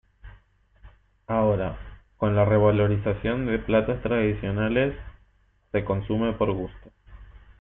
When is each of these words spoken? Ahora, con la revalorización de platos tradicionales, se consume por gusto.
Ahora, 1.27 1.77
con 2.17 2.35
la 2.35 2.43
revalorización 2.43 3.45
de 3.45 3.59
platos 3.59 4.01
tradicionales, 4.01 4.95
se 5.71 5.83
consume 5.85 6.33
por 6.33 6.51
gusto. 6.53 6.89